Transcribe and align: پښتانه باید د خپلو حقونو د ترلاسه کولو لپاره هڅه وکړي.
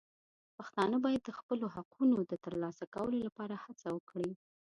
پښتانه 0.57 0.97
باید 1.05 1.21
د 1.25 1.29
خپلو 1.39 1.65
حقونو 1.75 2.17
د 2.31 2.33
ترلاسه 2.45 2.85
کولو 2.95 3.17
لپاره 3.27 3.55
هڅه 3.63 3.87
وکړي. 3.95 4.31